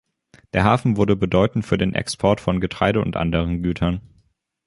[0.53, 4.01] Der Hafen wurde bedeutend für den Export von Getreide und anderen Gütern.